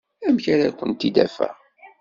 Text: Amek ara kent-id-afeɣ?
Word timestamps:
Amek 0.27 0.45
ara 0.53 0.75
kent-id-afeɣ? 0.77 1.55